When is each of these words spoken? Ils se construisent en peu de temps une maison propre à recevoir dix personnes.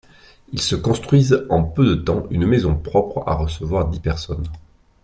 Ils 0.51 0.59
se 0.63 0.75
construisent 0.75 1.45
en 1.51 1.61
peu 1.63 1.85
de 1.85 1.93
temps 1.93 2.23
une 2.31 2.47
maison 2.47 2.75
propre 2.75 3.23
à 3.27 3.35
recevoir 3.35 3.87
dix 3.87 3.99
personnes. 3.99 4.47